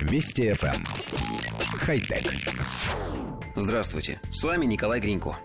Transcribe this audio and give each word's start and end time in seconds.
Вести 0.00 0.50
FM. 0.50 0.74
Эм. 0.74 0.84
Хай-тек. 1.78 2.32
Здравствуйте, 3.56 4.20
с 4.30 4.42
вами 4.44 4.64
Николай 4.66 5.00
Гринько. 5.00 5.36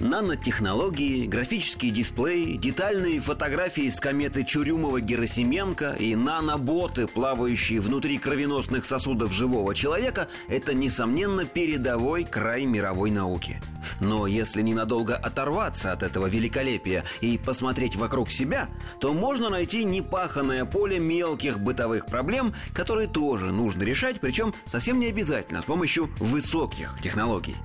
Нанотехнологии, 0.00 1.26
графические 1.26 1.90
дисплеи, 1.90 2.56
детальные 2.56 3.20
фотографии 3.20 3.88
с 3.88 3.98
кометы 3.98 4.42
Чурюмова-Герасименко 4.42 5.96
и 5.98 6.14
наноботы, 6.14 7.06
плавающие 7.06 7.80
внутри 7.80 8.18
кровеносных 8.18 8.84
сосудов 8.84 9.32
живого 9.32 9.74
человека– 9.74 10.28
это, 10.48 10.74
несомненно, 10.74 11.44
передовой 11.44 12.24
край 12.24 12.64
мировой 12.64 13.10
науки. 13.10 13.60
Но 14.04 14.26
если 14.26 14.60
ненадолго 14.60 15.16
оторваться 15.16 15.90
от 15.92 16.02
этого 16.02 16.26
великолепия 16.26 17.04
и 17.22 17.38
посмотреть 17.38 17.96
вокруг 17.96 18.30
себя, 18.30 18.68
то 19.00 19.14
можно 19.14 19.48
найти 19.48 19.82
непаханное 19.82 20.66
поле 20.66 20.98
мелких 20.98 21.58
бытовых 21.58 22.04
проблем, 22.04 22.54
которые 22.74 23.08
тоже 23.08 23.46
нужно 23.46 23.82
решать, 23.82 24.20
причем 24.20 24.54
совсем 24.66 25.00
не 25.00 25.06
обязательно 25.06 25.62
с 25.62 25.64
помощью 25.64 26.10
высоких 26.18 26.96
технологий. 27.02 27.56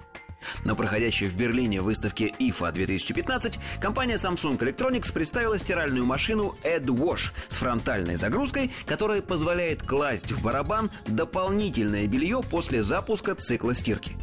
На 0.63 0.75
проходящей 0.75 1.27
в 1.27 1.35
Берлине 1.35 1.81
выставке 1.81 2.33
IFA 2.39 2.71
2015 2.71 3.59
компания 3.81 4.15
Samsung 4.15 4.57
Electronics 4.57 5.11
представила 5.11 5.59
стиральную 5.59 6.05
машину 6.05 6.55
AdWash 6.63 7.31
с 7.49 7.55
фронтальной 7.55 8.15
загрузкой, 8.15 8.71
которая 8.85 9.21
позволяет 9.21 9.83
класть 9.83 10.31
в 10.31 10.41
барабан 10.41 10.89
дополнительное 11.05 12.07
белье 12.07 12.41
после 12.49 12.81
запуска 12.81 13.35
цикла 13.35 13.75
стирки. 13.75 14.15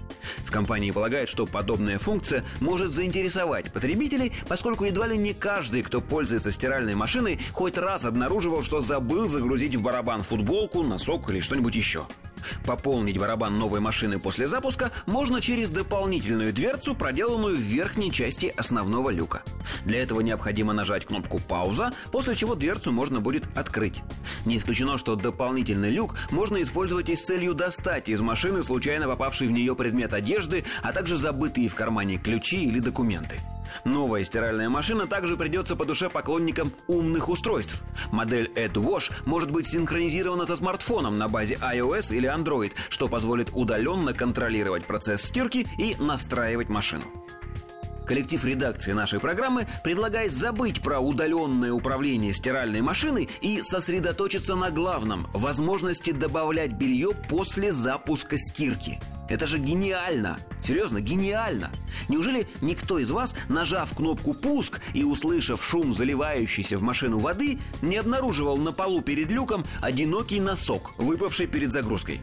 В 0.44 0.50
компании 0.50 0.90
полагают, 0.90 1.30
что 1.30 1.46
подобная 1.46 1.98
функция 1.98 2.44
может 2.60 2.92
заинтересовать 2.92 3.72
потребителей, 3.72 4.32
поскольку 4.48 4.84
едва 4.84 5.06
ли 5.06 5.16
не 5.16 5.34
каждый, 5.34 5.82
кто 5.82 6.00
пользуется 6.00 6.50
стиральной 6.50 6.94
машиной, 6.94 7.38
хоть 7.52 7.78
раз 7.78 8.04
обнаруживал, 8.04 8.62
что 8.62 8.80
забыл 8.80 9.28
загрузить 9.28 9.74
в 9.76 9.82
барабан 9.82 10.22
футболку, 10.22 10.82
носок 10.82 11.30
или 11.30 11.40
что-нибудь 11.40 11.74
еще. 11.74 12.06
Пополнить 12.64 13.18
барабан 13.18 13.58
новой 13.58 13.80
машины 13.80 14.18
после 14.18 14.46
запуска 14.46 14.92
можно 15.06 15.40
через 15.40 15.70
дополнительную 15.70 16.52
дверцу, 16.52 16.94
проделанную 16.94 17.56
в 17.56 17.60
верхней 17.60 18.12
части 18.12 18.52
основного 18.56 19.10
люка. 19.10 19.42
Для 19.84 20.00
этого 20.00 20.20
необходимо 20.20 20.72
нажать 20.72 21.06
кнопку 21.06 21.38
«Пауза», 21.38 21.92
после 22.12 22.36
чего 22.36 22.54
дверцу 22.54 22.92
можно 22.92 23.20
будет 23.20 23.44
открыть. 23.56 24.02
Не 24.44 24.56
исключено, 24.56 24.98
что 24.98 25.16
дополнительный 25.16 25.90
люк 25.90 26.16
можно 26.30 26.62
использовать 26.62 27.08
и 27.08 27.16
с 27.16 27.24
целью 27.24 27.54
достать 27.54 28.08
из 28.08 28.20
машины 28.20 28.62
случайно 28.62 29.06
попавший 29.06 29.48
в 29.48 29.52
нее 29.52 29.74
предмет 29.74 30.12
одежды, 30.12 30.64
а 30.82 30.92
также 30.92 31.16
забытые 31.16 31.68
в 31.68 31.74
кармане 31.74 32.18
ключи 32.18 32.64
или 32.64 32.80
документы. 32.80 33.40
Новая 33.84 34.24
стиральная 34.24 34.68
машина 34.68 35.06
также 35.06 35.36
придется 35.36 35.76
по 35.76 35.84
душе 35.84 36.08
поклонникам 36.08 36.72
умных 36.86 37.28
устройств. 37.28 37.82
Модель 38.10 38.50
AdWash 38.54 39.12
может 39.24 39.50
быть 39.50 39.66
синхронизирована 39.66 40.46
со 40.46 40.56
смартфоном 40.56 41.18
на 41.18 41.28
базе 41.28 41.54
iOS 41.54 42.14
или 42.14 42.28
Android, 42.28 42.72
что 42.88 43.08
позволит 43.08 43.50
удаленно 43.52 44.12
контролировать 44.14 44.84
процесс 44.84 45.22
стирки 45.22 45.66
и 45.78 45.96
настраивать 45.98 46.68
машину. 46.68 47.04
Коллектив 48.06 48.44
редакции 48.44 48.92
нашей 48.92 49.18
программы 49.18 49.66
предлагает 49.82 50.32
забыть 50.32 50.80
про 50.80 51.00
удаленное 51.00 51.72
управление 51.72 52.32
стиральной 52.32 52.80
машиной 52.80 53.28
и 53.40 53.60
сосредоточиться 53.62 54.54
на 54.54 54.70
главном– 54.70 55.26
возможности 55.32 56.12
добавлять 56.12 56.72
белье 56.72 57.10
после 57.28 57.72
запуска 57.72 58.38
стирки– 58.38 59.00
это 59.28 59.46
же 59.46 59.58
гениально! 59.58 60.38
Серьезно, 60.62 61.00
гениально! 61.00 61.70
Неужели 62.08 62.46
никто 62.60 62.98
из 62.98 63.10
вас, 63.10 63.34
нажав 63.48 63.94
кнопку 63.94 64.34
«Пуск» 64.34 64.80
и 64.94 65.04
услышав 65.04 65.64
шум 65.64 65.92
заливающейся 65.92 66.78
в 66.78 66.82
машину 66.82 67.18
воды, 67.18 67.58
не 67.82 67.96
обнаруживал 67.96 68.56
на 68.56 68.72
полу 68.72 69.00
перед 69.00 69.30
люком 69.30 69.64
одинокий 69.80 70.40
носок, 70.40 70.92
выпавший 70.98 71.46
перед 71.46 71.72
загрузкой? 71.72 72.20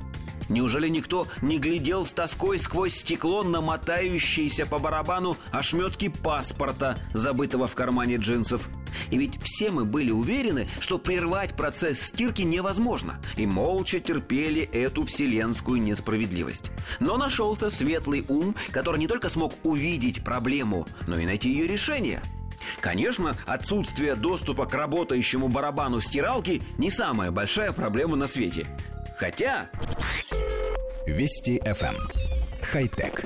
Неужели 0.49 0.87
никто 0.87 1.27
не 1.41 1.57
глядел 1.57 2.05
с 2.05 2.11
тоской 2.11 2.59
сквозь 2.59 2.95
стекло 2.95 3.43
на 3.43 3.61
мотающиеся 3.61 4.65
по 4.65 4.79
барабану 4.79 5.37
ошметки 5.51 6.09
паспорта, 6.09 6.97
забытого 7.13 7.67
в 7.67 7.75
кармане 7.75 8.17
джинсов? 8.17 8.69
И 9.09 9.17
ведь 9.17 9.41
все 9.41 9.71
мы 9.71 9.85
были 9.85 10.11
уверены, 10.11 10.67
что 10.79 10.99
прервать 10.99 11.55
процесс 11.55 11.99
стирки 12.01 12.41
невозможно, 12.43 13.19
и 13.37 13.45
молча 13.45 13.99
терпели 13.99 14.61
эту 14.61 15.05
вселенскую 15.05 15.81
несправедливость. 15.81 16.71
Но 16.99 17.17
нашелся 17.17 17.69
светлый 17.69 18.25
ум, 18.27 18.55
который 18.71 18.99
не 18.99 19.07
только 19.07 19.29
смог 19.29 19.53
увидеть 19.63 20.23
проблему, 20.23 20.85
но 21.07 21.17
и 21.17 21.25
найти 21.25 21.49
ее 21.49 21.67
решение. 21.67 22.21
Конечно, 22.79 23.35
отсутствие 23.45 24.15
доступа 24.15 24.65
к 24.65 24.73
работающему 24.73 25.47
барабану 25.47 25.99
стиралки 25.99 26.61
не 26.77 26.89
самая 26.89 27.31
большая 27.31 27.71
проблема 27.71 28.15
на 28.15 28.27
свете. 28.27 28.67
Хотя... 29.17 29.69
Вести 31.05 31.59
FM. 31.65 31.97
Хай-тек. 32.61 33.25